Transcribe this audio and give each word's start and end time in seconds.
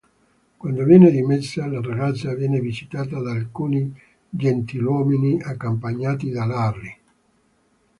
Quando 0.57 0.83
viene 0.83 1.11
dimessa, 1.11 1.67
la 1.67 1.79
ragazza 1.79 2.33
viene 2.33 2.59
visitata 2.59 3.19
da 3.19 3.33
alcuni 3.33 3.95
gentiluomini 4.27 5.39
accompagnati 5.43 6.31
da 6.31 6.43
Larry. 6.47 6.97